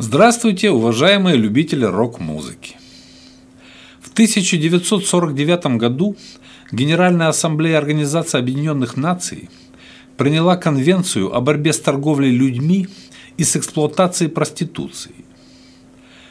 Здравствуйте, 0.00 0.70
уважаемые 0.70 1.36
любители 1.36 1.84
рок-музыки. 1.84 2.76
В 4.00 4.12
1949 4.12 5.76
году 5.76 6.14
Генеральная 6.70 7.26
ассамблея 7.26 7.78
Организации 7.78 8.38
Объединенных 8.38 8.96
Наций 8.96 9.50
приняла 10.16 10.56
Конвенцию 10.56 11.34
о 11.34 11.40
борьбе 11.40 11.72
с 11.72 11.80
торговлей 11.80 12.30
людьми 12.30 12.86
и 13.38 13.42
с 13.42 13.56
эксплуатацией 13.56 14.30
проституции. 14.30 15.16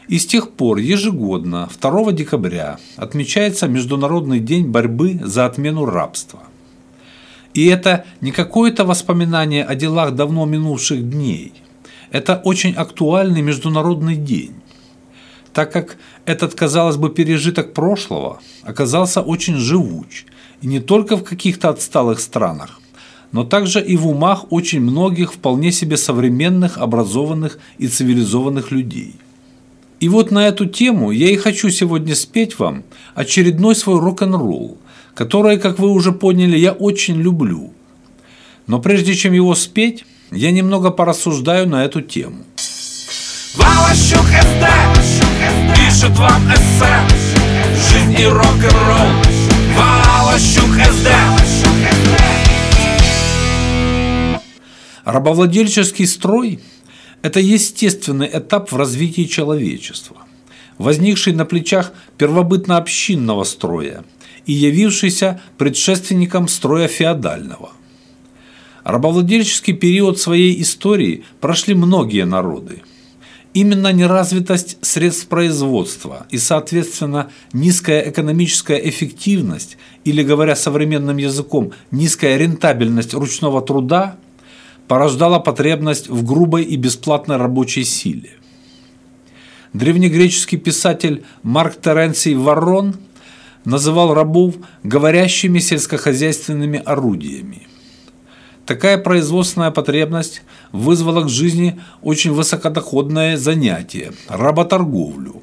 И 0.08 0.18
с 0.18 0.26
тех 0.26 0.52
пор 0.52 0.78
ежегодно 0.78 1.68
2 1.82 2.14
декабря 2.14 2.78
отмечается 2.96 3.68
Международный 3.68 4.40
день 4.40 4.66
борьбы 4.68 5.20
за 5.22 5.46
отмену 5.46 5.84
рабства. 5.84 6.44
И 7.54 7.66
это 7.66 8.06
не 8.22 8.32
какое-то 8.32 8.86
воспоминание 8.86 9.66
о 9.66 9.76
делах 9.76 10.16
давно 10.16 10.46
минувших 10.46 11.10
дней– 11.10 11.52
это 12.12 12.42
очень 12.44 12.74
актуальный 12.74 13.42
международный 13.42 14.16
день, 14.16 14.56
так 15.54 15.72
как 15.72 15.98
этот, 16.26 16.54
казалось 16.54 16.98
бы, 16.98 17.10
пережиток 17.10 17.74
прошлого 17.74 18.40
оказался 18.64 19.22
очень 19.22 19.56
живуч, 19.56 20.26
и 20.62 20.68
не 20.68 20.80
только 20.80 21.18
в 21.18 21.24
каких-то 21.24 21.70
отсталых 21.70 22.20
странах, 22.20 22.80
но 23.32 23.44
также 23.44 23.82
и 23.82 23.98
в 23.98 24.08
умах 24.08 24.46
очень 24.52 24.82
многих 24.82 25.34
вполне 25.34 25.72
себе 25.72 25.98
современных, 25.98 26.78
образованных 26.78 27.60
и 27.78 27.88
цивилизованных 27.88 28.72
людей. 28.72 29.16
И 30.00 30.10
вот 30.10 30.32
на 30.32 30.48
эту 30.48 30.66
тему 30.66 31.12
я 31.12 31.30
и 31.30 31.36
хочу 31.36 31.70
сегодня 31.70 32.16
спеть 32.16 32.60
вам 32.60 32.84
очередной 33.16 33.76
свой 33.76 34.00
рок-н-ролл, 34.00 34.78
который, 35.16 35.58
как 35.58 35.80
вы 35.80 35.90
уже 35.90 36.12
поняли, 36.12 36.58
я 36.58 36.72
очень 36.72 37.20
люблю. 37.20 37.74
Но 38.68 38.80
прежде 38.80 39.16
чем 39.16 39.34
его 39.34 39.56
спеть, 39.56 40.06
я 40.32 40.52
немного 40.52 40.92
порассуждаю 40.92 41.68
на 41.68 41.86
эту 41.86 42.02
тему. 42.02 42.44
Валащук 43.56 44.26
СД 44.26 44.66
пишет 45.76 46.18
вам 46.18 46.42
эссе 46.54 46.98
Жизнь 47.90 48.20
и 48.20 48.26
рок-н-ролл 48.26 49.10
Валащук 49.76 50.76
СД 50.94 51.08
Рабовладельческий 55.06 56.06
строй– 56.06 56.60
это 57.22 57.40
естественный 57.40 58.30
этап 58.32 58.74
в 58.74 58.76
развитии 58.76 59.24
человечества, 59.24 60.18
возникший 60.78 61.32
на 61.34 61.46
плечах 61.46 61.94
первобытно-общинного 62.18 63.46
строя 63.46 64.04
и 64.46 64.52
явившийся 64.52 65.40
предшественником 65.58 66.50
строя 66.50 66.90
феодального. 66.90 67.72
Рабовладельческий 68.88 69.74
период 69.74 70.18
своей 70.18 70.62
истории 70.62 71.26
прошли 71.42 71.76
многие 71.76 72.24
народы. 72.24 72.84
Именно 73.54 73.92
неразвитость 73.92 74.78
средств 74.82 75.28
производства 75.28 76.26
и, 76.30 76.38
соответственно, 76.38 77.30
низкая 77.52 78.10
экономическая 78.10 78.78
эффективность, 78.78 79.78
или, 80.06 80.24
говоря 80.24 80.56
современным 80.56 81.18
языком, 81.18 81.74
низкая 81.92 82.38
рентабельность 82.38 83.14
ручного 83.14 83.62
труда 83.62 84.16
порождала 84.88 85.40
потребность 85.40 86.08
в 86.08 86.24
грубой 86.24 86.64
и 86.64 86.78
бесплатной 86.78 87.36
рабочей 87.36 87.84
силе. 87.84 88.36
Древнегреческий 89.74 90.58
писатель 90.58 91.26
Марк 91.44 91.76
Теренций 91.82 92.36
Варрон 92.36 92.96
называл 93.66 94.14
рабов 94.14 94.56
говорящими 94.84 95.60
сельскохозяйственными 95.60 96.82
орудиями– 96.86 97.68
Такая 98.68 98.98
производственная 98.98 99.72
потребность 99.72 100.42
вызвала 100.74 101.24
к 101.24 101.30
жизни 101.30 101.80
очень 102.02 102.34
высокодоходное 102.34 103.38
занятие– 103.38 104.12
работорговлю. 104.28 105.42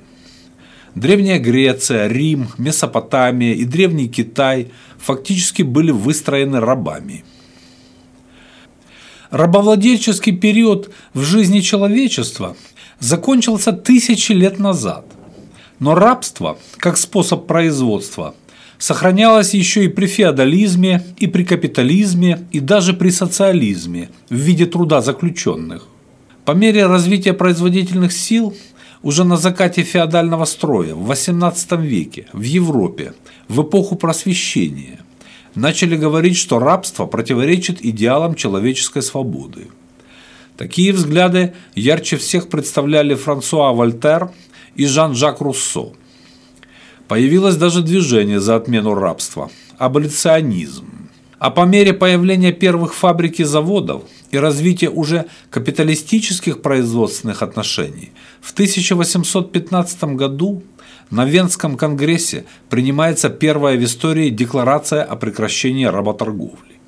Древняя 0.95 1.39
Греция, 1.39 2.07
Рим, 2.07 2.49
Месопотамия 2.59 3.55
и 3.55 3.65
Древний 3.65 4.09
Китай 4.11 4.73
фактически 4.99 5.63
были 5.63 5.91
выстроены 5.91 6.61
рабами. 6.61 7.25
Рабовладельческий 9.31 10.37
период 10.37 10.93
в 11.15 11.23
жизни 11.23 11.61
человечества 11.61 12.59
закончился 12.99 13.73
тысячи 13.73 14.33
лет 14.33 14.59
назад. 14.59 15.07
Но 15.79 15.95
рабство, 15.95 16.59
как 16.77 16.99
способ 16.99 17.47
производства– 17.47 18.35
сохранялась 18.79 19.55
еще 19.55 19.85
и 19.85 19.89
при 19.89 20.07
феодализме, 20.07 21.03
и 21.19 21.27
при 21.27 21.45
капитализме, 21.45 22.47
и 22.53 22.61
даже 22.61 22.93
при 22.95 23.11
социализме 23.11 24.11
в 24.29 24.35
виде 24.35 24.67
труда 24.67 25.01
заключенных. 25.01 25.87
По 26.45 26.53
мере 26.53 26.87
развития 26.87 27.33
производительных 27.33 28.13
сил 28.13 28.55
уже 29.03 29.25
на 29.25 29.37
закате 29.37 29.83
феодального 29.83 30.45
строя 30.45 30.95
в 30.95 31.11
XVIII 31.11 31.81
веке 31.81 32.27
в 32.33 32.43
Европе, 32.43 33.15
в 33.49 33.63
эпоху 33.63 33.97
просвещения, 33.97 35.01
начали 35.55 35.97
говорить, 35.97 36.37
что 36.37 36.59
рабство 36.59 37.07
противоречит 37.07 37.85
идеалам 37.85 38.35
человеческой 38.35 39.03
свободы. 39.03 39.69
Такие 40.57 40.93
взгляды 40.93 41.55
ярче 41.75 42.17
всех 42.17 42.49
представляли 42.49 43.15
Франсуа 43.15 43.73
Вольтер 43.73 44.31
и 44.77 44.87
Жан-Жак 44.87 45.41
Руссо– 45.41 45.93
Появилось 47.09 47.57
даже 47.57 47.83
движение 47.83 48.41
за 48.41 48.57
отмену 48.57 48.95
рабства– 48.95 49.51
аболиционизм. 49.79 50.87
А 51.39 51.51
по 51.51 51.67
мере 51.67 51.93
появления 51.93 52.53
первых 52.53 52.95
фабрик 52.95 53.41
и 53.41 53.45
заводов 53.45 54.05
и 54.31 54.39
развития 54.39 54.89
уже 54.89 55.27
капиталистических 55.51 56.63
производственных 56.63 57.43
отношений 57.43 58.13
в 58.41 58.53
1815 58.53 60.05
году 60.17 60.63
на 61.11 61.27
Венском 61.27 61.77
конгрессе 61.77 62.47
принимается 62.71 63.29
первая 63.29 63.77
в 63.77 63.85
истории 63.85 64.31
декларация 64.31 65.03
о 65.03 65.17
прекращении 65.17 65.85
работорговли. 65.85 66.81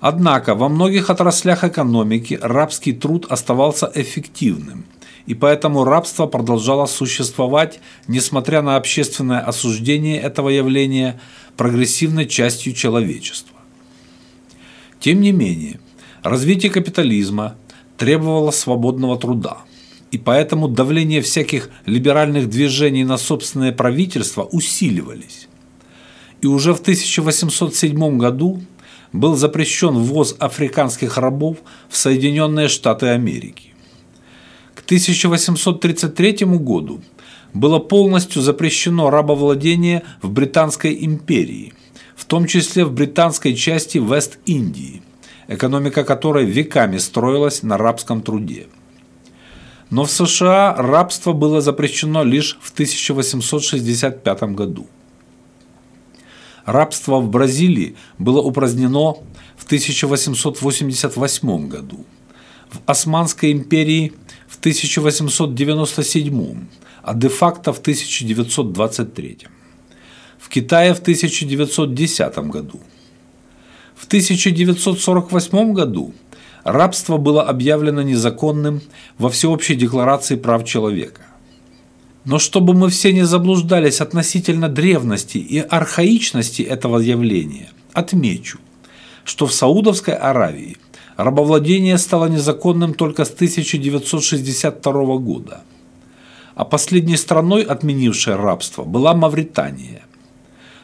Однако 0.00 0.56
во 0.56 0.68
многих 0.68 1.10
отраслях 1.10 1.62
экономики 1.62 2.36
рабский 2.42 2.92
труд 2.92 3.26
оставался 3.30 3.90
эффективным– 3.94 4.84
и 5.26 5.34
поэтому 5.34 5.84
рабство 5.84 6.26
продолжало 6.26 6.86
существовать, 6.86 7.80
несмотря 8.06 8.62
на 8.62 8.76
общественное 8.76 9.40
осуждение 9.40 10.20
этого 10.20 10.48
явления 10.48 11.20
прогрессивной 11.56 12.26
частью 12.26 12.72
человечества. 12.72 13.56
Тем 15.00 15.20
не 15.20 15.32
менее, 15.32 15.80
развитие 16.22 16.70
капитализма 16.70 17.56
требовало 17.96 18.52
свободного 18.52 19.18
труда, 19.18 19.58
и 20.12 20.18
поэтому 20.18 20.68
давление 20.68 21.20
всяких 21.22 21.70
либеральных 21.86 22.48
движений 22.48 23.04
на 23.04 23.18
собственное 23.18 23.72
правительство 23.72 24.44
усиливались. 24.44 25.48
И 26.40 26.46
уже 26.46 26.72
в 26.72 26.80
1807 26.80 28.18
году 28.18 28.62
был 29.12 29.34
запрещен 29.34 29.96
ввоз 29.96 30.36
африканских 30.38 31.16
рабов 31.18 31.58
в 31.88 31.96
Соединенные 31.96 32.68
Штаты 32.68 33.06
Америки. 33.06 33.65
1833 34.86 36.46
году 36.46 37.02
было 37.52 37.80
полностью 37.80 38.40
запрещено 38.40 39.10
рабовладение 39.10 40.04
в 40.22 40.30
Британской 40.30 40.96
империи, 41.04 41.74
в 42.14 42.24
том 42.24 42.46
числе 42.46 42.84
в 42.84 42.92
британской 42.92 43.56
части 43.56 43.98
Вест-Индии, 43.98 45.02
экономика 45.48 46.04
которой 46.04 46.44
веками 46.44 46.98
строилась 46.98 47.64
на 47.64 47.76
рабском 47.76 48.22
труде. 48.22 48.68
Но 49.90 50.04
в 50.04 50.10
США 50.10 50.76
рабство 50.76 51.32
было 51.32 51.60
запрещено 51.60 52.22
лишь 52.22 52.56
в 52.60 52.72
1865 52.72 54.42
году. 54.54 54.86
Рабство 56.64 57.18
в 57.18 57.28
Бразилии 57.28 57.96
было 58.18 58.40
упразднено 58.40 59.16
в 59.56 59.64
1888 59.64 61.68
году. 61.68 62.06
В 62.70 62.78
Османской 62.86 63.50
империи– 63.50 64.12
в 64.48 64.58
1897, 64.58 66.66
а 67.02 67.14
де-факто 67.14 67.72
в 67.72 67.78
1923. 67.78 69.38
В 70.38 70.48
Китае 70.48 70.94
в 70.94 71.00
1910 71.00 72.38
году. 72.38 72.80
В 73.94 74.06
1948 74.06 75.72
году 75.72 76.14
рабство 76.64 77.16
было 77.16 77.42
объявлено 77.42 78.02
незаконным 78.02 78.82
во 79.18 79.30
Всеобщей 79.30 79.74
декларации 79.74 80.36
прав 80.36 80.64
человека. 80.64 81.22
Но 82.24 82.38
чтобы 82.38 82.74
мы 82.74 82.90
все 82.90 83.12
не 83.12 83.24
заблуждались 83.24 84.00
относительно 84.00 84.68
древности 84.68 85.38
и 85.38 85.60
архаичности 85.60 86.62
этого 86.62 86.98
явления, 86.98 87.70
отмечу, 87.92 88.58
что 89.24 89.46
в 89.46 89.54
Саудовской 89.54 90.14
Аравии 90.14 90.76
Рабовладение 91.16 91.98
стало 91.98 92.26
незаконным 92.26 92.94
только 92.94 93.24
с 93.24 93.30
1962 93.30 95.16
года. 95.16 95.62
А 96.54 96.64
последней 96.64 97.16
страной, 97.16 97.62
отменившей 97.62 98.36
рабство, 98.36 98.84
была 98.84 99.14
Мавритания, 99.14 100.02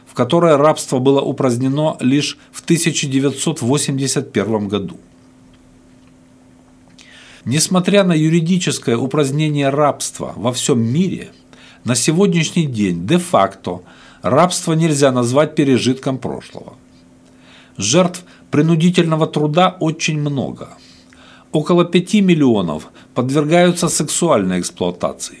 в 0.07 0.13
которой 0.13 0.55
рабство 0.55 0.99
было 0.99 1.21
упразднено 1.21 1.97
лишь 1.99 2.37
в 2.51 2.63
1981 2.63 4.67
году. 4.67 4.97
Несмотря 7.45 8.03
на 8.03 8.13
юридическое 8.13 8.97
упразднение 8.97 9.69
рабства 9.69 10.33
во 10.35 10.53
всем 10.53 10.81
мире, 10.81 11.31
на 11.83 11.95
сегодняшний 11.95 12.67
день 12.67 13.05
де-факто 13.05 13.81
рабство 14.21 14.73
нельзя 14.73 15.11
назвать 15.11 15.55
пережитком 15.55 16.17
прошлого. 16.17 16.73
Жертв 17.77 18.23
принудительного 18.53 19.25
труда 19.25 19.75
очень 19.79 20.19
много. 20.19 20.77
Около 21.51 21.85
5 21.85 22.13
миллионов 22.21 22.89
подвергаются 23.15 23.89
сексуальной 23.89 24.59
эксплуатации. 24.59 25.39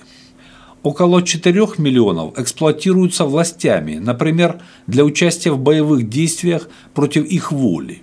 Около 0.81 1.21
4 1.21 1.67
миллионов 1.77 2.39
эксплуатируются 2.39 3.25
властями, 3.25 3.99
например, 3.99 4.61
для 4.87 5.03
участия 5.05 5.51
в 5.51 5.59
боевых 5.59 6.09
действиях 6.09 6.67
против 6.95 7.25
их 7.25 7.51
воли. 7.51 8.01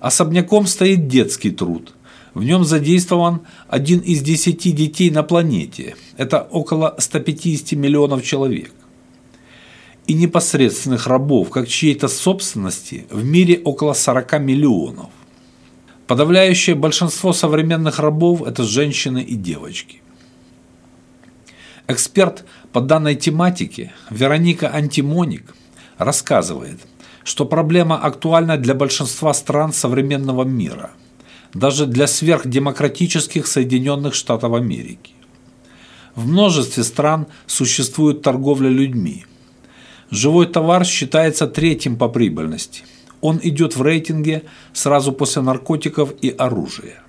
Особняком 0.00 0.66
стоит 0.66 1.08
детский 1.08 1.50
труд. 1.50 1.92
В 2.32 2.42
нем 2.42 2.64
задействован 2.64 3.40
один 3.68 3.98
из 3.98 4.22
десяти 4.22 4.72
детей 4.72 5.10
на 5.10 5.24
планете. 5.24 5.94
Это 6.16 6.40
около 6.40 6.94
150 6.98 7.72
миллионов 7.72 8.22
человек 8.24 8.72
и 10.06 10.14
непосредственных 10.14 11.06
рабов, 11.06 11.50
как 11.50 11.68
чьей-то 11.68 12.08
собственности, 12.08 13.06
в 13.10 13.24
мире 13.24 13.60
около 13.64 13.92
40 13.92 14.40
миллионов. 14.40 15.10
Подавляющее 16.06 16.76
большинство 16.76 17.32
современных 17.32 17.98
рабов– 17.98 18.42
это 18.46 18.62
женщины 18.62 19.22
и 19.22 19.34
девочки. 19.34 20.00
Эксперт 21.88 22.44
по 22.72 22.80
данной 22.80 23.16
тематике 23.16 23.92
Вероника 24.10 24.72
Антимоник 24.72 25.54
рассказывает, 25.98 26.80
что 27.24 27.44
проблема 27.44 27.96
актуальна 27.96 28.56
для 28.56 28.74
большинства 28.74 29.34
стран 29.34 29.72
современного 29.72 30.44
мира, 30.44 30.92
даже 31.54 31.86
для 31.86 32.06
сверхдемократических 32.06 33.46
Соединенных 33.46 34.14
Штатов 34.14 34.52
Америки. 34.54 35.12
В 36.14 36.28
множестве 36.28 36.84
стран 36.84 37.26
существует 37.46 38.22
торговля 38.22 38.68
людьми– 38.68 39.26
Живой 40.10 40.46
товар 40.46 40.84
считается 40.84 41.46
третьим 41.46 41.96
по 41.96 42.08
прибыльности. 42.08 42.82
Он 43.20 43.40
идет 43.42 43.76
в 43.76 43.82
рейтинге 43.82 44.44
сразу 44.72 45.12
после 45.12 45.42
наркотиков 45.42 46.12
и 46.22 46.30
оружия. 46.30 47.02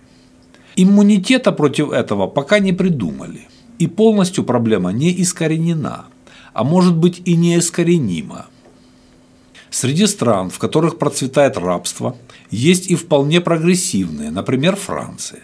Иммунитета 0.76 1.52
против 1.52 1.92
этого 1.92 2.28
пока 2.28 2.60
не 2.60 2.74
придумали. 2.74 3.48
И 3.78 3.86
полностью 3.86 4.44
проблема 4.44 4.92
не 4.92 5.12
искоренена, 5.22 6.06
а 6.54 6.64
может 6.64 6.96
быть 6.96 7.22
и 7.26 7.36
неискоренима. 7.36 8.48
Среди 9.70 10.08
стран, 10.08 10.50
в 10.50 10.58
которых 10.58 10.98
процветает 10.98 11.58
рабство, 11.58 12.16
есть 12.50 12.90
и 12.90 12.96
вполне 12.96 13.42
прогрессивные, 13.42 14.32
например, 14.32 14.76
Франция. 14.76 15.44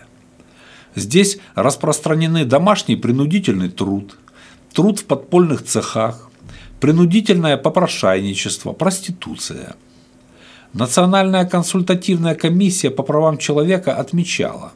Здесь 0.96 1.38
распространены 1.54 2.46
домашний 2.46 2.96
принудительный 2.96 3.70
труд, 3.70 4.18
труд 4.74 5.00
в 5.00 5.06
подпольных 5.06 5.64
цехах, 5.64 6.30
принудительное 6.84 7.56
попрошайничество, 7.56 8.74
проституция. 8.74 9.76
Национальная 10.74 11.46
консультативная 11.46 12.36
комиссия 12.36 12.92
по 12.92 13.04
правам 13.04 13.38
человека 13.38 13.96
отмечала, 13.96 14.74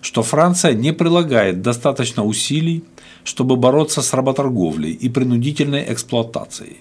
что 0.00 0.22
Франция 0.22 0.74
не 0.74 0.92
прилагает 0.92 1.60
достаточно 1.60 2.22
усилий, 2.22 2.84
чтобы 3.24 3.56
бороться 3.56 4.02
с 4.02 4.14
работорговлей 4.14 4.92
и 4.92 5.08
принудительной 5.08 5.92
эксплуатацией. 5.92 6.76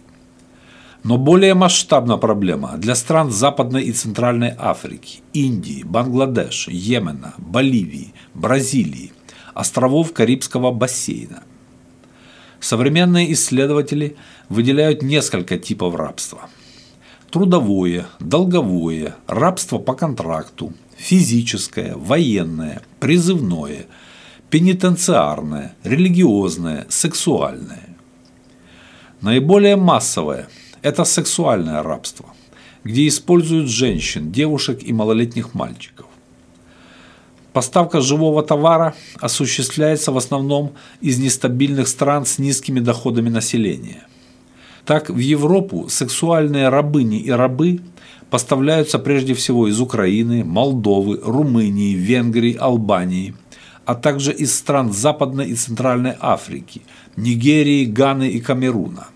Но 1.03 1.17
более 1.17 1.55
масштабна 1.55 2.17
проблема 2.17 2.77
для 2.77 2.93
стран 2.93 3.31
Западной 3.31 3.81
и 3.81 3.91
Центральной 3.91 4.53
Африки, 4.59 5.21
Индии, 5.33 5.81
Бангладеш, 5.83 6.67
Йемена, 6.67 7.33
Боливии, 7.39 8.13
Бразилии, 8.35 9.11
островов 9.55 10.13
Карибского 10.13 10.69
бассейна– 10.71 11.41
Современные 12.59 13.31
исследователи 13.33 14.15
выделяют 14.49 15.01
несколько 15.01 15.57
типов 15.57 15.95
рабства. 15.95 16.49
Трудовое, 17.29 18.07
долговое, 18.19 19.15
рабство 19.27 19.77
по 19.77 19.93
контракту, 19.93 20.73
физическое, 20.95 21.95
военное, 21.95 22.81
призывное, 22.99 23.85
пенитенциарное, 24.49 25.75
религиозное, 25.83 26.85
сексуальное. 26.89 27.95
Наиболее 29.21 29.75
массовое– 29.75 30.47
это 30.81 31.03
сексуальное 31.03 31.83
рабство, 31.83 32.33
где 32.83 33.07
используют 33.07 33.69
женщин, 33.69 34.31
девушек 34.31 34.79
и 34.83 34.93
малолетних 34.93 35.53
мальчиков. 35.53 36.06
Поставка 37.57 38.01
живого 38.01 38.43
товара 38.43 38.93
осуществляется 39.19 40.11
в 40.11 40.17
основном 40.17 40.73
из 41.01 41.17
нестабильных 41.17 41.87
стран 41.87 42.23
с 42.23 42.37
низкими 42.37 42.79
доходами 42.79 43.29
населения. 43.29 44.05
Так, 44.85 45.09
в 45.09 45.17
Европу 45.17 45.89
сексуальные 45.89 46.69
рабыни 46.69 47.19
и 47.19 47.31
рабы 47.31 47.79
поставляются 48.29 48.99
прежде 48.99 49.33
всего 49.33 49.67
из 49.67 49.81
Украины, 49.81 50.43
Молдовы, 50.43 51.19
Румынии, 51.23 51.95
Венгрии, 51.95 52.55
Албании, 52.55 53.33
а 53.85 53.95
также 53.95 54.33
из 54.33 54.55
стран 54.55 54.93
Западной 54.93 55.47
и 55.47 55.55
Центральной 55.55 56.13
Африки, 56.19 56.83
Нигерии, 57.15 57.85
Ганы 57.85 58.29
и 58.29 58.39
Камеруна. 58.39 59.07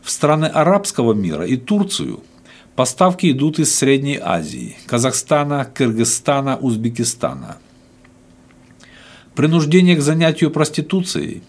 В 0.00 0.10
страны 0.12 0.44
арабского 0.44 1.12
мира 1.12 1.44
и 1.44 1.56
Турцию 1.56 2.20
Поставки 2.78 3.32
идут 3.32 3.58
из 3.58 3.74
Средней 3.74 4.20
Азии, 4.22 4.76
Казахстана, 4.86 5.64
Кыргызстана, 5.64 6.56
Узбекистана. 6.58 7.56
Принуждение 9.34 9.96
к 9.96 10.00
занятию 10.00 10.52
проституцией 10.52 11.42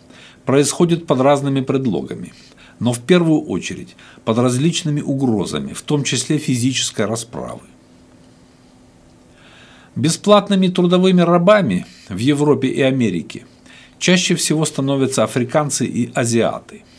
происходит 0.44 1.06
под 1.06 1.22
разными 1.22 1.62
предлогами, 1.62 2.34
но 2.80 2.94
в 2.94 3.02
первую 3.02 3.42
очередь 3.42 3.96
под 4.26 4.40
различными 4.40 5.02
угрозами, 5.02 5.74
в 5.74 5.84
том 5.84 6.04
числе 6.04 6.40
физической 6.40 7.06
расправы. 7.06 7.62
Бесплатными 9.96 10.68
трудовыми 10.70 11.22
рабами 11.22 11.86
в 12.10 12.18
Европе 12.18 12.70
и 12.70 12.82
Америке 12.82 13.46
чаще 14.00 14.34
всего 14.34 14.66
становятся 14.66 15.26
африканцы 15.26 15.86
и 15.86 16.12
азиаты– 16.16 16.82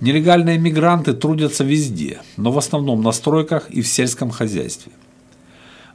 Нелегальные 0.00 0.58
мигранты 0.58 1.14
трудятся 1.14 1.62
везде, 1.62 2.20
но 2.36 2.50
в 2.50 2.58
основном 2.58 3.02
на 3.02 3.12
стройках 3.12 3.70
и 3.70 3.80
в 3.80 3.88
сельском 3.88 4.30
хозяйстве. 4.30 4.92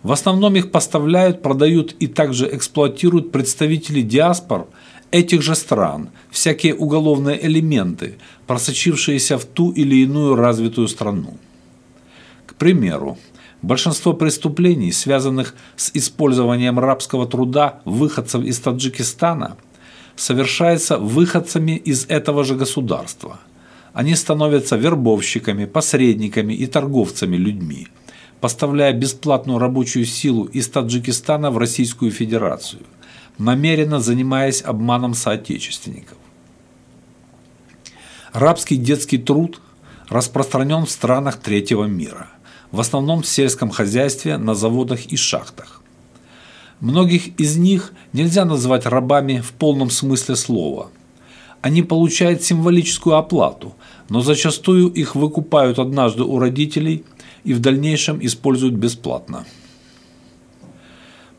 В 0.03 0.13
основном 0.13 0.55
их 0.55 0.71
поставляют, 0.71 1.41
продают 1.41 1.93
и 1.99 2.07
также 2.07 2.49
эксплуатируют 2.55 3.33
представители 3.33 4.01
диаспор 4.01 4.67
этих 5.11 5.41
же 5.41 5.55
стран, 5.55 6.09
всякие 6.31 6.75
уголовные 6.75 7.45
элементы, 7.45 8.15
просочившиеся 8.47 9.37
в 9.37 9.43
ту 9.43 9.71
или 9.71 9.97
иную 9.97 10.35
развитую 10.35 10.87
страну. 10.87 11.37
К 12.45 12.53
примеру, 12.55 13.17
большинство 13.61 14.13
преступлений, 14.13 14.93
связанных 14.93 15.55
с 15.75 15.91
использованием 15.93 16.79
рабского 16.79 17.27
труда 17.27 17.81
выходцев 17.83 18.43
из 18.43 18.59
Таджикистана, 18.59 19.57
совершается 20.15 20.97
выходцами 20.97 21.75
из 21.75 22.05
этого 22.05 22.45
же 22.45 22.55
государства– 22.55 23.41
они 23.93 24.15
становятся 24.15 24.75
вербовщиками, 24.75 25.65
посредниками 25.65 26.53
и 26.53 26.67
торговцами 26.67 27.37
людьми, 27.37 27.87
поставляя 28.39 28.93
бесплатную 28.93 29.59
рабочую 29.59 30.05
силу 30.05 30.45
из 30.45 30.69
Таджикистана 30.69 31.51
в 31.51 31.57
Российскую 31.57 32.11
Федерацию, 32.11 32.83
намеренно 33.37 33.99
занимаясь 33.99 34.61
обманом 34.61 35.13
соотечественников. 35.13 36.17
Рабский 38.31 38.77
детский 38.77 39.17
труд 39.17 39.59
распространен 40.07 40.85
в 40.85 40.91
странах 40.91 41.37
третьего 41.37 41.85
мира, 41.85 42.29
в 42.71 42.79
основном 42.79 43.23
в 43.23 43.27
сельском 43.27 43.71
хозяйстве, 43.71 44.37
на 44.37 44.53
заводах 44.53 45.07
и 45.07 45.15
шахтах. 45.15 45.81
Многих 46.79 47.39
из 47.39 47.57
них 47.57 47.91
нельзя 48.13 48.45
назвать 48.45 48.85
рабами 48.85 49.41
в 49.41 49.51
полном 49.51 49.89
смысле 49.89 50.35
слова– 50.35 50.91
они 51.61 51.81
получают 51.81 52.41
символическую 52.41 53.15
оплату, 53.15 53.75
но 54.09 54.21
зачастую 54.21 54.89
их 54.89 55.15
выкупают 55.15 55.79
однажды 55.79 56.23
у 56.23 56.39
родителей 56.39 57.03
и 57.43 57.53
в 57.53 57.59
дальнейшем 57.59 58.23
используют 58.25 58.75
бесплатно. 58.75 59.45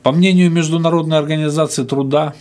По 0.03 0.13
мнению 0.13 0.51
Международной 0.51 1.19
организации 1.19 1.85
труда, 1.85 2.35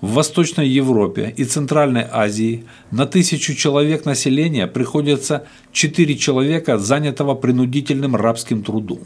в 0.00 0.12
Восточной 0.12 0.68
Европе 0.68 1.32
и 1.34 1.44
Центральной 1.44 2.04
Азии 2.10 2.64
на 2.90 3.06
тысячу 3.06 3.54
человек 3.54 4.04
населения 4.04 4.66
приходится 4.66 5.46
4 5.72 6.16
человека, 6.16 6.78
занятого 6.78 7.34
принудительным 7.34 8.14
рабским 8.14 8.62
трудом. 8.62 9.00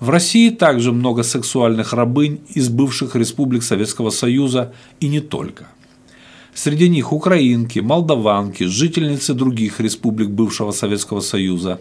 В 0.00 0.10
России 0.10 0.50
также 0.50 0.92
много 0.92 1.22
сексуальных 1.22 1.92
рабынь 1.92 2.40
из 2.54 2.68
бывших 2.68 3.14
республик 3.14 3.62
Советского 3.62 4.10
Союза 4.10 4.72
и 5.00 5.08
не 5.08 5.20
только– 5.20 5.68
Среди 6.54 6.88
них 6.88 7.12
украинки, 7.12 7.78
молдаванки, 7.78 8.64
жительницы 8.64 9.34
других 9.34 9.80
республик 9.80 10.28
бывшего 10.30 10.72
Советского 10.72 11.20
Союза, 11.20 11.80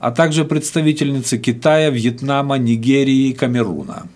а 0.00 0.10
также 0.10 0.44
представительницы 0.44 1.38
Китая, 1.38 1.90
Вьетнама, 1.90 2.58
Нигерии 2.58 3.28
и 3.28 3.32
Камеруна. 3.32 4.08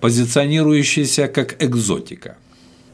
позиционирующаяся 0.00 1.28
как 1.28 1.62
экзотика. 1.62 2.36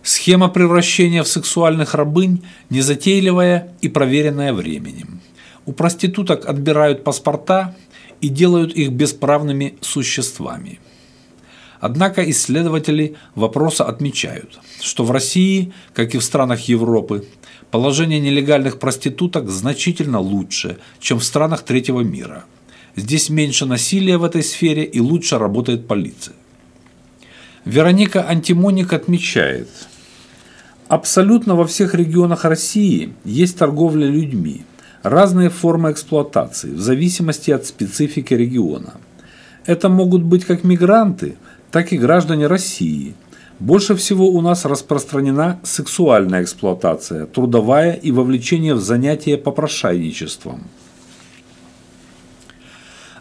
Схема 0.03 0.49
превращения 0.49 1.23
в 1.23 1.29
сексуальных 1.29 1.95
рабынь 1.95 2.43
незатейливая 2.71 3.73
и 3.81 3.89
проверенная 3.89 4.53
временем. 4.53 5.21
У 5.67 5.73
проституток 5.73 6.47
отбирают 6.49 7.05
паспорта 7.05 7.75
и 8.21 8.29
делают 8.29 8.73
их 8.73 8.91
бесправными 8.91 9.77
существами. 9.81 10.79
Однако 11.81 12.29
исследователи 12.31 13.17
вопроса 13.35 13.85
отмечают, 13.85 14.59
что 14.81 15.05
в 15.05 15.11
России, 15.11 15.73
как 15.95 16.15
и 16.15 16.19
в 16.19 16.25
странах 16.25 16.61
Европы, 16.69 17.27
положение 17.71 18.21
нелегальных 18.21 18.79
проституток 18.79 19.49
значительно 19.49 20.21
лучше, 20.21 20.79
чем 21.01 21.19
в 21.19 21.25
странах 21.25 21.63
третьего 21.63 22.01
мира. 22.01 22.45
Здесь 22.97 23.29
меньше 23.29 23.67
насилия 23.67 24.17
в 24.17 24.25
этой 24.25 24.43
сфере 24.43 24.85
и 24.85 25.01
лучше 25.01 25.39
работает 25.39 25.87
полиция. 25.87 26.35
Вероника 27.67 28.27
Антимоник 28.27 28.93
отмечает, 28.93 29.69
абсолютно 30.89 31.57
во 31.57 31.67
всех 31.67 31.95
регионах 31.95 32.45
России 32.45 33.13
есть 33.25 33.59
торговля 33.59 34.07
людьми, 34.07 34.65
разные 35.03 35.51
формы 35.51 35.91
эксплуатации 35.91 36.71
в 36.71 36.81
зависимости 36.81 37.51
от 37.51 37.67
специфики 37.67 38.33
региона. 38.35 38.95
Это 39.67 39.89
могут 39.89 40.23
быть 40.23 40.45
как 40.45 40.63
мигранты, 40.63 41.37
так 41.71 41.93
и 41.93 41.99
граждане 41.99 42.47
России. 42.47 43.15
Больше 43.59 43.95
всего 43.97 44.29
у 44.29 44.41
нас 44.41 44.65
распространена 44.65 45.61
сексуальная 45.63 46.43
эксплуатация, 46.43 47.27
трудовая 47.27 47.95
и 47.95 48.11
вовлечение 48.11 48.75
в 48.75 48.81
занятия 48.81 49.39
попрошайничеством. 49.39 50.65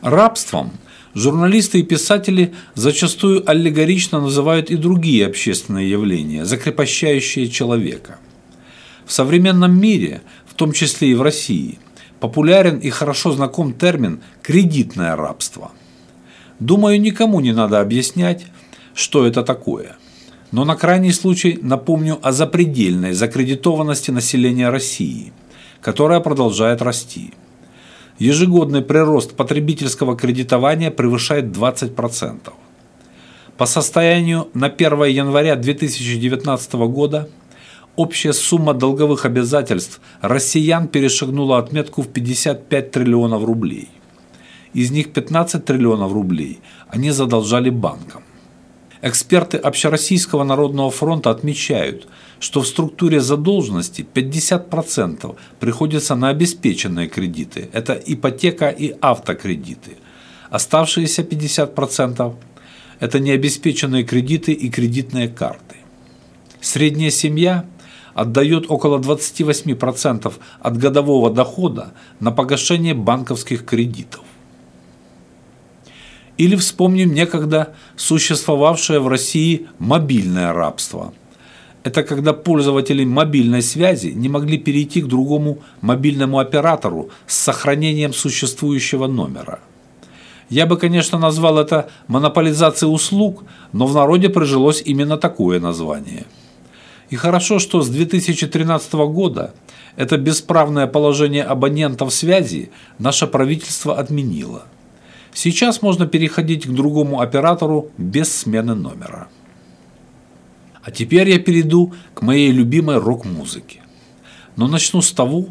Рабством 0.01 0.73
журналисты 1.15 1.79
и 1.79 1.83
писатели 1.83 2.53
зачастую 2.75 3.49
аллегорично 3.49 4.19
называют 4.19 4.69
и 4.69 4.75
другие 4.75 5.25
общественные 5.25 5.89
явления, 5.89 6.45
закрепощающие 6.45 7.47
человека. 7.47 8.19
В 9.05 9.13
современном 9.13 9.79
мире, 9.79 10.21
в 10.45 10.53
том 10.53 10.73
числе 10.73 11.11
и 11.11 11.15
в 11.15 11.21
России, 11.21 11.79
популярен 12.19 12.79
и 12.79 12.89
хорошо 12.89 13.31
знаком 13.31 13.73
термин 13.73 14.21
«кредитное 14.41 15.15
рабство». 15.15 15.71
Думаю, 16.59 17.01
никому 17.01 17.41
не 17.41 17.51
надо 17.51 17.81
объяснять, 17.81 18.45
что 18.93 19.27
это 19.27 19.43
такое. 19.43 19.97
Но 20.51 20.63
на 20.63 20.75
крайний 20.75 21.11
случай 21.11 21.59
напомню 21.61 22.17
о 22.21 22.31
запредельной 22.31 23.11
закредитованности 23.11 24.11
населения 24.11 24.69
России, 24.69 25.33
которая 25.81 26.21
продолжает 26.21 26.81
расти. 26.81 27.33
Ежегодный 28.19 28.81
прирост 28.81 29.35
потребительского 29.35 30.15
кредитования 30.15 30.91
превышает 30.91 31.45
20%. 31.45 32.53
По 33.57 33.65
состоянию 33.65 34.47
на 34.53 34.67
1 34.67 35.03
января 35.05 35.57
2019 35.57 36.73
года 36.73 37.27
общая 37.97 38.31
сумма 38.31 38.73
долговых 38.73 39.25
обязательств 39.25 39.99
россиян 40.21 40.87
перешагнула 40.87 41.57
отметку 41.57 42.01
в 42.01 42.07
55 42.07 42.91
триллионов 42.91 43.43
рублей– 43.43 43.89
из 44.75 44.91
них 44.91 45.13
15 45.13 45.63
триллионов 45.63 46.11
рублей 46.11 46.59
они 46.89 47.11
задолжали 47.11 47.69
банкам. 47.69 48.23
Эксперты 49.01 49.57
Общероссийского 49.57 50.43
народного 50.43 50.91
фронта 50.91 51.29
отмечают, 51.29 52.07
что 52.39 52.61
в 52.61 52.67
структуре 52.67 53.21
задолженности 53.21 54.05
50% 54.13 55.35
приходится 55.59 56.15
на 56.15 56.29
обеспеченные 56.29 57.07
кредиты. 57.07 57.69
Это 57.71 57.93
ипотека 57.93 58.69
и 58.69 58.95
автокредиты. 58.99 59.91
Оставшиеся 60.49 61.21
50%– 61.21 62.35
это 62.99 63.19
необеспеченные 63.19 64.03
кредиты 64.03 64.51
и 64.51 64.69
кредитные 64.69 65.29
карты. 65.29 65.77
Средняя 66.59 67.11
семья 67.11 67.65
отдает 68.13 68.65
около 68.69 68.97
28% 68.99 70.33
от 70.59 70.77
годового 70.77 71.29
дохода 71.29 71.93
на 72.19 72.31
погашение 72.31 72.93
банковских 72.93 73.65
кредитов. 73.65 74.23
Или 76.37 76.55
вспомним 76.55 77.13
некогда 77.13 77.75
существовавшее 77.95 78.99
в 78.99 79.07
России 79.07 79.67
мобильное 79.79 80.51
рабство. 80.51 81.13
Это 81.83 82.03
когда 82.03 82.33
пользователи 82.33 83.05
мобильной 83.05 83.61
связи 83.61 84.07
не 84.07 84.27
могли 84.27 84.57
перейти 84.57 85.01
к 85.01 85.07
другому 85.07 85.59
мобильному 85.81 86.39
оператору 86.39 87.09
с 87.27 87.37
сохранением 87.37 88.13
существующего 88.13 89.07
номера. 89.07 89.59
Я 90.49 90.65
бы, 90.65 90.77
конечно, 90.77 91.17
назвал 91.17 91.57
это 91.57 91.89
монополизацией 92.07 92.91
услуг, 92.91 93.43
но 93.71 93.87
в 93.87 93.93
народе 93.93 94.29
прижилось 94.29 94.81
именно 94.83 95.17
такое 95.17 95.59
название. 95.59 96.25
И 97.09 97.15
хорошо, 97.15 97.59
что 97.59 97.81
с 97.81 97.89
2013 97.89 98.93
года 98.93 99.53
это 99.95 100.17
бесправное 100.17 100.87
положение 100.87 101.43
абонентов 101.43 102.13
связи 102.13 102.71
наше 102.99 103.25
правительство 103.25 103.97
отменило– 103.97 104.65
Сейчас 105.35 105.81
можно 105.81 106.07
переходить 106.07 106.65
к 106.65 106.69
другому 106.69 107.19
оператору 107.19 107.91
без 107.97 108.33
смены 108.33 108.73
номера. 108.73 109.27
А 110.81 110.91
теперь 110.91 111.29
я 111.29 111.39
перейду 111.39 111.93
к 112.13 112.21
моей 112.21 112.51
любимой 112.51 112.99
рок-музыке. 112.99 113.81
Но 114.55 114.69
начну 114.69 115.01
с 115.01 115.11
того, 115.11 115.49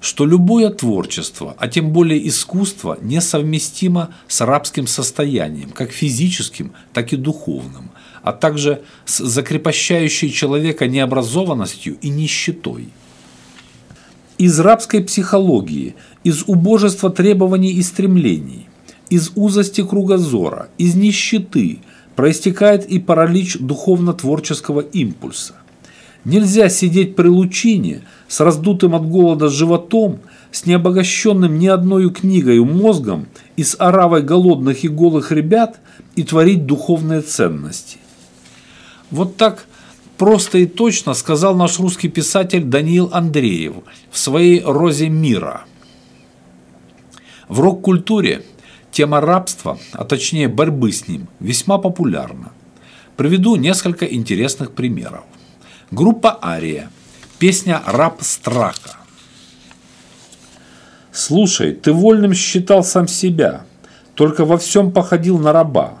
что 0.00 0.24
любое 0.24 0.70
творчество, 0.70 1.54
а 1.58 1.68
тем 1.68 1.92
более 1.92 2.26
искусство, 2.26 2.96
несовместимо 3.02 4.14
с 4.28 4.40
рабским 4.40 4.86
состоянием, 4.86 5.70
как 5.70 5.90
физическим, 5.90 6.72
так 6.94 7.12
и 7.12 7.16
духовным, 7.16 7.90
а 8.22 8.32
также 8.32 8.82
с 9.04 9.18
закрепощающей 9.18 10.30
человека 10.30 10.86
необразованностью 10.86 11.98
и 12.00 12.08
нищетой. 12.08 12.88
Из 14.38 14.58
рабской 14.58 15.04
психологии, 15.04 15.96
из 16.24 16.44
убожества 16.46 17.10
требований 17.10 17.72
и 17.72 17.82
стремлений, 17.82 18.67
из 19.10 19.32
узости 19.34 19.82
кругозора, 19.84 20.68
из 20.78 20.94
нищеты 20.94 21.80
проистекает 22.16 22.86
и 22.86 22.98
паралич 22.98 23.58
духовно-творческого 23.58 24.80
импульса. 24.80 25.54
Нельзя 26.24 26.68
сидеть 26.68 27.16
при 27.16 27.28
лучине 27.28 28.02
с 28.26 28.40
раздутым 28.40 28.94
от 28.94 29.08
голода 29.08 29.48
животом, 29.48 30.20
с 30.50 30.66
необогащенным 30.66 31.58
ни 31.58 31.66
одной 31.66 32.10
книгой 32.10 32.58
мозгом 32.60 33.28
и 33.56 33.62
с 33.62 33.76
оравой 33.78 34.22
голодных 34.22 34.84
и 34.84 34.88
голых 34.88 35.30
ребят 35.30 35.78
и 36.16 36.24
творить 36.24 36.66
духовные 36.66 37.20
ценности. 37.20 37.98
Вот 39.10 39.36
так 39.36 39.66
просто 40.16 40.58
и 40.58 40.66
точно 40.66 41.14
сказал 41.14 41.54
наш 41.54 41.78
русский 41.78 42.08
писатель 42.08 42.64
Даниил 42.64 43.10
Андреев 43.12 43.74
в 44.10 44.18
своей 44.18 44.62
«Розе 44.62 45.08
мира». 45.08 45.64
В 47.48 47.60
рок-культуре 47.60 48.42
Тема 48.98 49.20
рабства, 49.20 49.78
а 49.92 50.04
точнее 50.04 50.48
борьбы 50.48 50.90
с 50.90 51.06
ним, 51.06 51.28
весьма 51.38 51.78
популярна. 51.78 52.50
Приведу 53.16 53.54
несколько 53.54 54.04
интересных 54.04 54.72
примеров. 54.72 55.22
Группа 55.92 56.36
«Ария». 56.42 56.90
Песня 57.38 57.80
«Раб 57.86 58.20
страха». 58.22 58.96
Слушай, 61.12 61.74
ты 61.74 61.92
вольным 61.92 62.34
считал 62.34 62.82
сам 62.82 63.06
себя, 63.06 63.60
только 64.16 64.44
во 64.44 64.58
всем 64.58 64.90
походил 64.90 65.38
на 65.38 65.52
раба. 65.52 65.94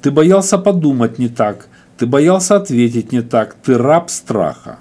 Ты 0.00 0.10
боялся 0.10 0.56
подумать 0.56 1.18
не 1.18 1.28
так, 1.28 1.68
ты 1.98 2.06
боялся 2.06 2.56
ответить 2.56 3.12
не 3.12 3.20
так, 3.20 3.52
ты 3.52 3.76
раб 3.76 4.08
страха. 4.08 4.78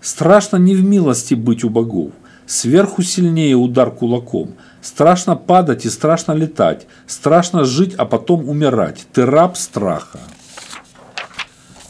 Страшно 0.00 0.56
не 0.56 0.74
в 0.74 0.82
милости 0.82 1.34
быть 1.34 1.62
у 1.62 1.70
богов, 1.70 2.10
сверху 2.50 3.02
сильнее 3.02 3.56
удар 3.56 3.90
кулаком– 3.90 4.54
Страшно 4.82 5.36
падать 5.36 5.84
и 5.84 5.90
страшно 5.90 6.32
летать. 6.32 6.86
Страшно 7.06 7.64
жить, 7.64 7.94
а 7.94 8.06
потом 8.06 8.48
умирать. 8.48 9.06
Ты 9.12 9.26
раб 9.26 9.56
страха. 9.56 10.20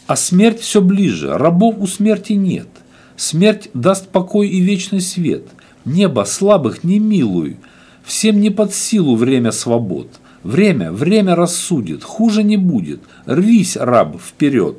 А 0.07 0.15
смерть 0.15 0.59
все 0.59 0.81
ближе. 0.81 1.37
Рабов 1.37 1.75
у 1.79 1.87
смерти 1.87 2.33
нет. 2.33 2.67
Смерть 3.15 3.69
даст 3.73 4.09
покой 4.09 4.49
и 4.49 4.59
вечный 4.59 4.99
свет. 4.99 5.47
Небо 5.85 6.25
слабых 6.25 6.83
не 6.83 6.99
милуй. 6.99 7.57
Всем 8.03 8.41
не 8.41 8.49
под 8.49 8.73
силу 8.73 9.15
время 9.15 9.51
свобод. 9.51 10.09
Время, 10.43 10.91
время 10.91 11.35
рассудит. 11.35 12.03
Хуже 12.03 12.43
не 12.43 12.57
будет. 12.57 13.01
Рвись, 13.25 13.77
раб, 13.77 14.19
вперед. 14.19 14.77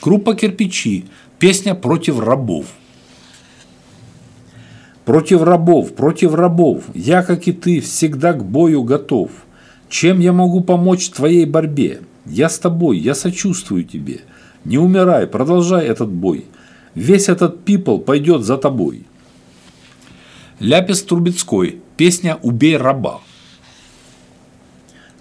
Группа 0.00 0.34
«Кирпичи». 0.34 1.06
Песня 1.38 1.74
против 1.74 2.20
рабов. 2.20 2.66
Против 5.04 5.42
рабов, 5.42 5.94
против 5.94 6.34
рабов, 6.34 6.84
я, 6.94 7.22
как 7.22 7.46
и 7.46 7.52
ты, 7.52 7.80
всегда 7.80 8.32
к 8.32 8.44
бою 8.44 8.84
готов. 8.84 9.30
Чем 9.88 10.18
я 10.18 10.32
могу 10.32 10.62
помочь 10.62 11.10
твоей 11.10 11.44
борьбе? 11.44 12.00
Я 12.24 12.48
с 12.48 12.58
тобой, 12.58 12.98
я 12.98 13.14
сочувствую 13.14 13.84
тебе. 13.84 14.20
Не 14.64 14.78
умирай, 14.78 15.26
продолжай 15.26 15.86
этот 15.86 16.10
бой. 16.10 16.46
Весь 16.94 17.28
этот 17.28 17.64
пипл 17.64 17.98
пойдет 17.98 18.42
за 18.42 18.56
тобой. 18.56 19.04
Ляпис 20.58 21.02
Трубецкой. 21.02 21.80
Песня 21.96 22.38
«Убей 22.42 22.76
раба». 22.76 23.20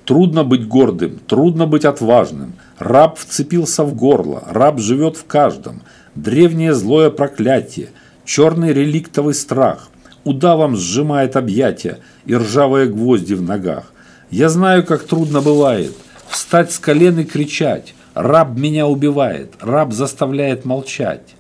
Трудно 0.06 0.44
быть 0.44 0.68
гордым, 0.68 1.20
трудно 1.28 1.66
быть 1.68 1.86
отважным. 1.86 2.54
Раб 2.78 3.18
вцепился 3.18 3.84
в 3.84 3.96
горло, 3.96 4.44
раб 4.48 4.80
живет 4.80 5.18
в 5.18 5.26
каждом. 5.26 5.82
Древнее 6.16 6.74
злое 6.74 7.10
проклятие, 7.10 7.90
черный 8.26 8.74
реликтовый 8.74 9.34
страх. 9.34 9.90
Удавом 10.24 10.76
сжимает 10.76 11.36
объятия 11.36 12.00
и 12.26 12.36
ржавые 12.36 12.88
гвозди 12.88 13.34
в 13.34 13.42
ногах. 13.42 13.92
Я 14.30 14.50
знаю, 14.50 14.86
как 14.86 15.04
трудно 15.04 15.42
бывает 15.42 15.94
встать 16.34 16.72
с 16.72 16.80
колен 16.80 17.20
и 17.20 17.24
кричать. 17.24 17.94
Раб 18.14 18.58
меня 18.58 18.88
убивает, 18.88 19.54
раб 19.60 19.94
заставляет 19.94 20.66
молчать. 20.66 21.36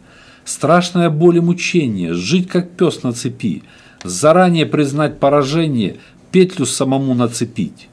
Страшная 0.46 1.10
боль 1.10 1.38
и 1.38 1.40
мучение, 1.40 2.14
жить 2.14 2.48
как 2.48 2.72
пес 2.72 3.04
на 3.04 3.14
цепи, 3.14 3.64
заранее 4.04 4.66
признать 4.66 5.20
поражение, 5.20 5.98
петлю 6.32 6.66
самому 6.66 7.14
нацепить. 7.14 7.90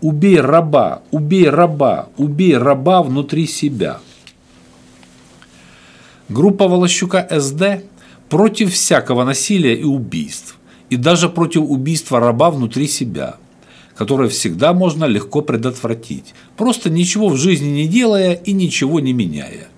Убей 0.00 0.40
раба, 0.40 1.02
убей 1.10 1.48
раба, 1.48 2.08
убей 2.16 2.56
раба 2.56 3.02
внутри 3.02 3.46
себя. 3.46 3.98
Группа 6.28 6.68
Волощука 6.68 7.26
СД 7.30 7.82
против 8.28 8.72
всякого 8.74 9.24
насилия 9.24 9.74
и 9.74 9.84
убийств, 9.84 10.58
и 10.90 10.96
даже 10.96 11.28
против 11.28 11.62
убийства 11.62 12.20
раба 12.20 12.50
внутри 12.50 12.86
себя, 12.88 13.36
которое 13.96 14.28
всегда 14.28 14.72
можно 14.72 15.04
легко 15.04 15.42
предотвратить, 15.42 16.34
просто 16.56 16.90
ничего 16.90 17.28
в 17.28 17.36
жизни 17.36 17.68
не 17.68 17.88
делая 17.88 18.34
и 18.34 18.52
ничего 18.52 19.00
не 19.00 19.12
меняя. 19.12 19.68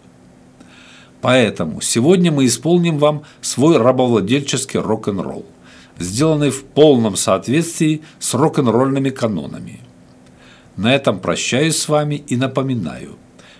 Поэтому 1.20 1.80
сегодня 1.80 2.32
мы 2.32 2.46
исполним 2.46 2.98
вам 2.98 3.22
свой 3.40 3.76
рабовладельческий 3.76 4.80
рок-н-ролл, 4.80 5.44
сделанный 5.98 6.50
в 6.50 6.64
полном 6.64 7.16
соответствии 7.16 8.02
с 8.18 8.34
рок-н-ролльными 8.34 9.10
канонами– 9.10 9.80
на 10.80 10.94
этом 10.94 11.20
прощаюсь 11.20 11.76
с 11.76 11.88
вами 11.88 12.14
и 12.14 12.36
напоминаю, 12.36 13.16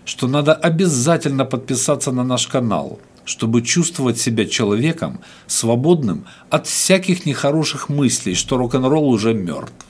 что 0.06 0.26
надо 0.26 0.54
обязательно 0.54 1.44
подписаться 1.44 2.12
на 2.12 2.24
наш 2.24 2.46
канал, 2.46 2.98
чтобы 3.30 3.62
чувствовать 3.62 4.18
себя 4.18 4.44
человеком, 4.44 5.20
свободным 5.46 6.26
от 6.50 6.66
всяких 6.66 7.26
нехороших 7.26 7.88
мыслей, 7.88 8.34
что 8.34 8.56
рок-н-ролл 8.56 9.08
уже 9.08 9.34
мертв. 9.34 9.86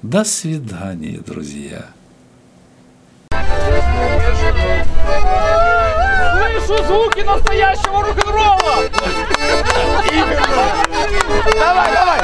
До 0.00 0.24
свидания, 0.24 1.18
друзья. 1.18 1.84
Слышу 6.56 6.84
звуки 6.86 7.20
настоящего 7.20 8.02
рок-н-ролла! 8.02 8.88
Давай, 11.54 11.92
давай! 11.92 12.20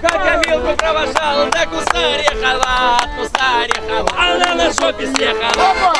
Как 0.00 0.24
я 0.24 0.36
Милку 0.46 0.76
провожал 0.76 1.46
до 1.50 1.66
куста 1.66 2.14
орехова, 2.14 2.98
от 3.02 3.10
куста 3.18 3.62
орехова, 3.62 4.10
она 4.18 4.54
на 4.54 4.72
жопе 4.72 5.06
съехала. 5.14 5.94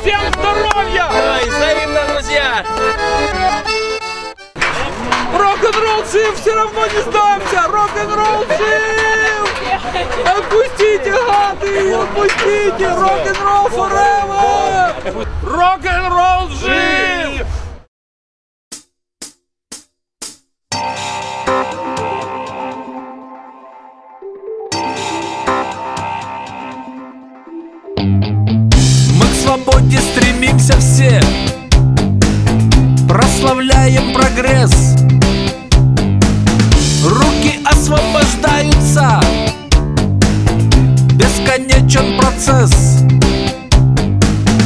Всем 0.00 0.20
здоровья! 0.32 1.06
Ой, 1.10 1.48
взаимно, 1.48 2.00
друзья! 2.08 2.64
Рок-н-ролл 5.36 6.04
все 6.04 6.54
равно 6.54 6.86
не 6.86 7.00
сдамся! 7.02 7.62
Рок-н-ролл! 7.68 8.97
Отпустите, 10.24 11.10
гады! 11.10 11.92
Отпустите! 11.94 12.88
Рок-н-ролл 12.88 13.66
forever! 13.68 15.26
Рок-н-ролл 15.42 16.48
жив! 16.50 17.46
Мы 27.96 29.26
к 29.26 29.34
свободе 29.42 29.98
стремимся 29.98 30.76
все 30.78 31.20
Прославляем 33.08 34.12
прогресс 34.12 34.96
Руки 37.04 37.58
освобождаются 37.64 39.20
Бесконечен 41.38 42.18
процесс. 42.18 43.02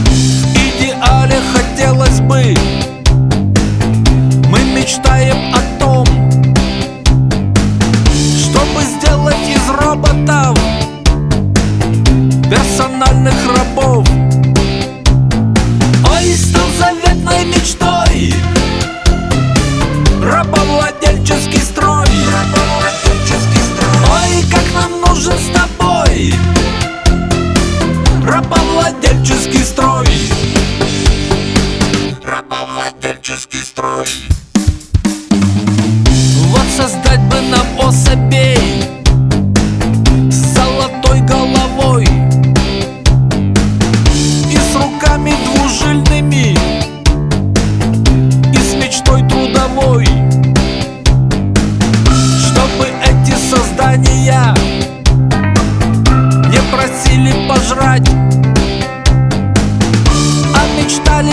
В 0.06 0.56
идеале 0.56 1.36
хотелось 1.52 2.20
бы. 2.20 2.56
Мы 4.48 4.58
мечтаем 4.74 5.54
о 5.54 5.61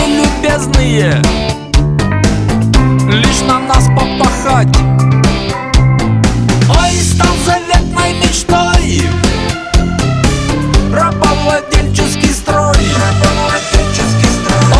мечтали 0.00 0.16
любезные. 0.16 1.22
Лишь 3.08 3.40
на 3.42 3.58
нас 3.60 3.86
попахать. 3.88 4.74
Ой, 6.68 6.92
стал 7.00 7.34
заветной 7.44 8.14
мечтой. 8.14 9.08
Рабовладельческий 10.92 12.32
строй. 12.32 12.76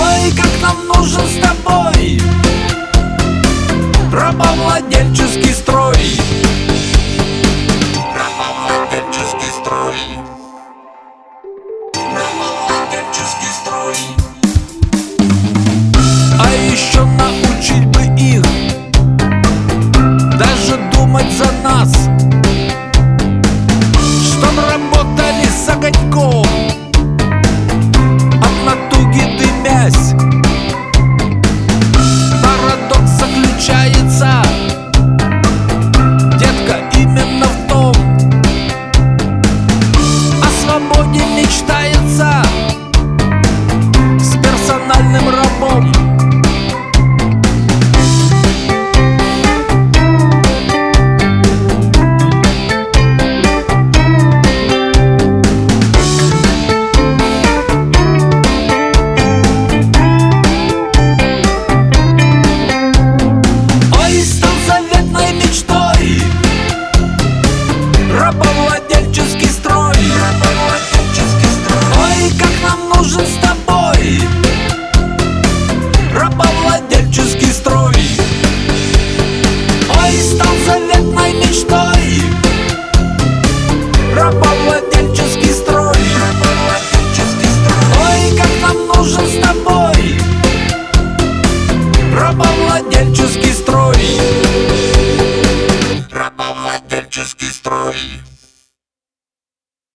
Ой, 0.00 0.32
как 0.36 0.50
нам 0.62 0.76
нужен 0.94 1.26
с 1.26 1.40
тобой. 1.40 2.20
Рабовладельческий 4.12 5.54
строй 5.54 6.29